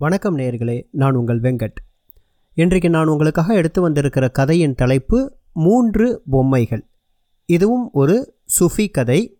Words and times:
வணக்கம் 0.00 0.38
நேயர்களே 0.38 0.86
நான் 0.90 1.14
உங்கள் 1.14 1.40
வெங்கட். 1.40 1.74
இன்றைக்கு 2.54 2.90
நான் 2.90 3.06
உங்களுக்காக 3.06 3.54
எடுத்து 3.54 3.80
வந்திருக்கிற 3.80 4.28
கதையின் 4.28 4.74
தலைப்பு 4.74 5.32
மூன்று 5.52 6.22
பொம்மைகள். 6.30 6.86
இதுவும் 7.44 7.90
ஒரு 7.92 8.34
சுஃபி 8.60 8.90
கதை. 8.90 9.38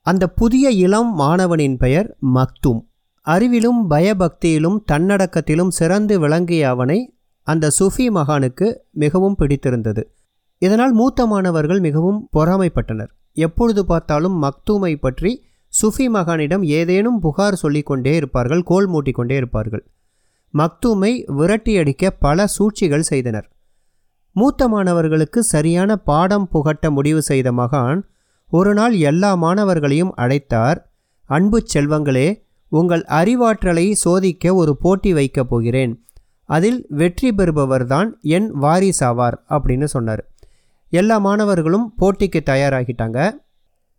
அந்த 0.00 0.30
புதிய 0.30 0.70
இளம் 0.70 1.14
மாணவனின் 1.14 1.76
பெயர் 1.76 2.16
மக்தும். 2.18 2.88
அறிவிலும் 3.26 3.90
பயபக்தியிலும் 3.90 4.78
தன்னடக்கத்திலும் 4.92 5.68
சிறந்து 5.68 6.20
விளங்கிய 6.20 6.68
அவனை 6.68 7.14
அந்த 7.42 7.70
சுஃபி 7.78 8.10
மகானுக்கு 8.10 8.76
மிகவும் 8.90 9.34
பிடித்திருந்தது. 9.34 10.12
இதனால் 10.58 10.92
மூத்த 10.92 11.26
மாணவர்கள் 11.26 11.80
மிகவும் 11.80 12.28
பொறாமைப்பட்டனர். 12.32 13.08
எப்பொழுது 13.32 13.86
பார்த்தாலும் 13.86 14.42
மக்தூமை 14.42 14.96
பற்றி 14.96 15.42
சுஃபி 15.82 16.08
மகானிடம் 16.14 16.62
ஏதேனும் 16.62 17.20
புகார் 17.20 17.54
சொல்லிக்கொண்டே 17.54 18.16
இருப்பார்கள் 18.16 18.62
கோல் 18.62 18.90
மூட்டிக்கொண்டே 18.90 19.32
இருப்பார்கள். 19.32 19.88
மக்தூமை 20.58 21.12
விரட்டியடிக்க 21.38 22.10
பல 22.18 22.46
சூழ்ச்சிகள் 22.46 23.02
செய்தனர். 23.02 23.48
மூத்த 24.36 24.68
மாணவர்களுக்கு 24.68 25.42
சரியான 25.42 25.96
பாடம் 25.96 26.48
புகட்ட 26.48 26.90
முடிவு 26.90 27.22
செய்த 27.22 27.52
மகான் 27.52 28.02
ஒரு 28.50 28.74
நாள் 28.74 28.94
எல்லா 28.94 29.34
மாணவர்களையும் 29.34 30.12
அழைத்தார் 30.16 30.76
அன்பு 31.24 31.62
செல்வங்களே 31.74 32.28
உங்கள் 32.68 33.04
அறிவாற்றலை 33.08 33.92
சோதிக்க 33.92 34.54
ஒரு 34.54 34.76
போட்டி 34.76 35.12
வைக்கப் 35.12 35.48
போகிறேன். 35.48 35.92
அதில் 36.44 36.86
வெற்றி 36.88 37.30
பெறுபவர்தான் 37.30 38.08
என் 38.20 38.48
வாரிசாவார் 38.54 39.36
அப்படின்னு 39.48 39.84
சொன்னார். 39.84 40.22
எல்லா 40.92 41.18
மாணவர்களும் 41.18 41.94
போட்டிக்கு 42.00 42.40
தயாராகிட்டாங்க. 42.50 43.30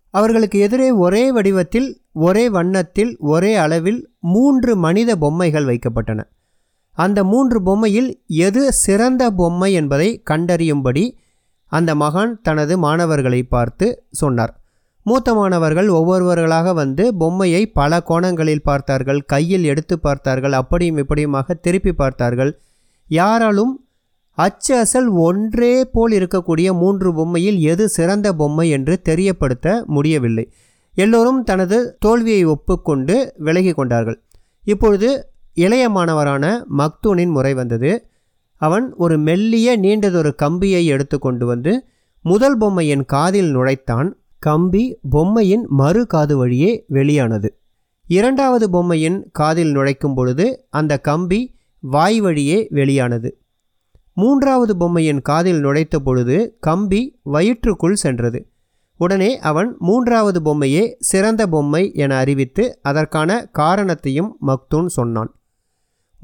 அவர்களுக்கு 0.09 0.59
எதிரே 0.59 0.91
ஒரே 0.91 1.31
வடிவத்தில் 1.31 1.89
ஒரே 2.11 2.49
வண்ணத்தில் 2.49 3.17
ஒரே 3.19 3.55
அளவில் 3.55 4.01
மூன்று 4.19 4.75
மனித 4.75 5.15
பொம்மைகள் 5.15 5.65
வைக்கப்பட்டன. 5.65 6.23
அந்த 6.97 7.23
மூன்று 7.23 7.57
பொம்மையில் 7.61 8.09
எது 8.25 8.71
சிறந்த 8.71 9.23
பொம்மை 9.31 9.73
என்பதை 9.73 10.09
கண்டறியும்படி 10.29 11.05
அந்த 11.71 11.95
மகான் 11.95 12.33
தனது 12.41 12.73
மாணவர்களை 12.77 13.43
பார்த்து 13.43 13.87
சொன்னார். 14.11 14.53
மூத்த 15.03 15.29
மாணவர்கள் 15.33 15.89
ஒவ்வொருவர்களாக 15.89 16.73
வந்து 16.73 17.03
பொம்மையை 17.15 17.61
பல 17.79 17.99
கோணங்களில் 18.01 18.63
பார்த்தார்கள் 18.63 19.19
கையில் 19.25 19.63
எடுத்து 19.63 19.95
பார்த்தார்கள் 19.99 20.51
அப்படியும் 20.51 20.97
இப்படியுமாக 20.97 21.53
திருப்பி 21.53 21.93
பார்த்தார்கள். 21.93 22.51
யாராலும் 23.09 23.73
அச்சு 24.37 24.73
அசல் 24.77 25.09
ஒன்றே 25.25 25.73
போல் 25.85 26.11
இருக்கக்கூடிய 26.11 26.69
மூன்று 26.73 27.09
பொம்மையில் 27.13 27.59
எது 27.71 27.89
சிறந்த 27.89 28.27
பொம்மை 28.33 28.69
என்று 28.69 29.01
தெரியப்படுத்த 29.01 29.83
முடியவில்லை. 29.87 30.45
எல்லோரும் 30.95 31.43
தனது 31.43 31.77
தோல்வியை 31.99 32.43
ஒப்புக்கொண்டு 32.45 33.15
விலகி 33.37 33.71
கொண்டார்கள். 33.71 34.17
இப்பொழுது 34.63 35.09
இளைய 35.55 35.89
மாணவரான 35.89 36.65
மக்தூனின் 36.77 37.29
முறை 37.29 37.53
வந்தது. 37.53 38.09
அவன் 38.55 38.93
ஒரு 38.93 39.17
மெல்லிய 39.17 39.79
நீண்டதொரு 39.79 40.35
கம்பியை 40.35 40.85
எடுத்து 40.85 41.19
கொண்டு 41.19 41.45
வந்து 41.45 41.85
முதல் 42.21 42.57
பொம்மையின் 42.57 43.05
காதில் 43.05 43.57
நுழைத்தான். 43.57 44.13
கம்பி 44.39 44.99
பொம்மையின் 45.09 45.65
மறு 45.69 46.07
காது 46.07 46.37
வழியே 46.37 46.85
வெளியானது. 46.87 47.55
இரண்டாவது 48.07 48.69
பொம்மையின் 48.69 49.29
காதில் 49.31 49.71
நுழைக்கும் 49.71 50.13
பொழுது 50.13 50.65
அந்த 50.69 50.99
கம்பி 50.99 51.55
வாய் 51.79 52.21
வழியே 52.21 52.67
வெளியானது. 52.69 53.37
மூன்றாவது 54.13 54.77
பொம்மையின் 54.77 55.21
காதில் 55.21 55.59
நுழைத்த 55.59 55.99
பொழுது 55.99 56.57
கம்பி 56.59 57.19
வயிற்றுக்குள் 57.23 57.95
சென்றது. 57.95 58.47
உடனே 58.97 59.39
அவன் 59.39 59.75
மூன்றாவது 59.79 60.41
பொம்மையே 60.41 60.95
சிறந்த 60.99 61.47
பொம்மை 61.47 61.93
என 61.93 62.17
அறிவித்து 62.17 62.79
அதற்கான 62.81 63.45
காரணத்தையும் 63.45 64.37
மக்தூன் 64.47 64.85
சொன்னான். 64.85 65.34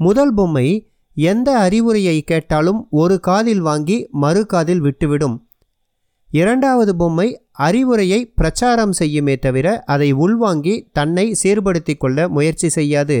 முதல் 0.04 0.32
பொம்மை 0.36 0.66
எந்த 1.16 1.48
அறிவுரையை 1.64 2.18
கேட்டாலும் 2.30 2.78
ஒரு 3.00 3.16
காதில் 3.26 3.62
வாங்கி 3.66 3.96
மறு 4.22 4.42
காதில் 4.52 4.82
விட்டுவிடும். 4.84 5.34
இரண்டாவது 6.30 6.92
பொம்மை 7.00 7.26
அறிவுரையை 7.66 8.20
பிரச்சாரம் 8.38 8.94
செய்யுமே 9.00 9.34
தவிர 9.46 9.66
அதை 9.94 10.08
உள்வாங்கி 10.24 10.74
தன்னை 10.98 11.26
சீர்படுத்தி 11.42 11.94
கொள்ள 11.96 12.28
முயற்சி 12.36 12.68
செய்யாது. 12.76 13.18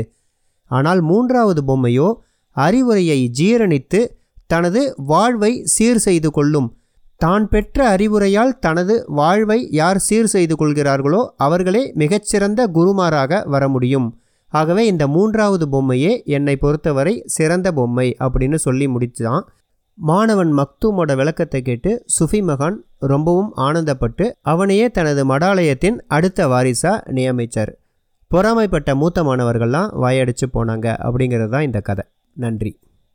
ஆனால் 0.70 1.02
மூன்றாவது 1.10 1.62
பொம்மையோ 1.70 2.08
அறிவுரையை 2.56 3.18
ஜீரணித்து 3.40 4.00
தனது 4.50 4.80
வாழ்வை 5.10 5.52
சீர் 5.74 6.02
செய்து 6.06 6.30
கொள்ளும். 6.38 6.70
தான் 7.20 7.44
பெற்ற 7.52 7.78
அறிவுரையால் 7.94 8.56
தனது 8.64 8.94
வாழ்வை 9.20 9.60
யார் 9.80 10.00
சீர் 10.06 10.32
செய்து 10.34 10.54
கொள்கிறார்களோ 10.60 11.20
அவர்களே 11.46 11.84
மிகச்சிறந்த 12.02 12.60
குருமாராக 12.76 13.42
வர 13.54 13.64
முடியும். 13.74 14.08
ஆகவே 14.52 14.82
இந்த 14.86 15.04
மூன்றாவது 15.06 15.66
பொம்மையே 15.68 16.12
என்னை 16.24 16.56
பொறுத்தவரை 16.56 17.22
சிறந்த 17.26 17.72
பொம்மை 17.72 18.16
அப்படின்னு 18.18 18.54
சொல்லி 18.54 18.86
முடிச்சுதான். 18.86 19.42
மாணவன் 19.94 20.52
மக்தூமோட 20.52 21.16
விளக்கத்தை 21.16 21.62
கேட்டு 21.62 22.04
சுஃபி 22.06 22.40
மகான் 22.44 22.76
ரொம்பவும் 22.98 23.52
ஆனந்தப்பட்டு 23.56 24.32
அவனையே 24.42 24.90
தனது 24.90 25.22
மடாலயத்தின் 25.26 25.96
அடுத்த 26.08 26.46
வாரிசா 26.46 26.92
நியமித்தார் 27.16 27.72
பொறாமைப்பட்ட 28.30 28.94
மூத்த 28.94 29.22
மாணவர்கள்லாம் 29.22 29.88
வாயடிச்சு 30.02 30.46
போனாங்க 30.54 30.86
அப்படிங்கிறது 31.04 31.48
தான் 31.48 31.62
இந்த 31.62 31.80
கதை. 31.80 32.04
நன்றி. 32.32 32.72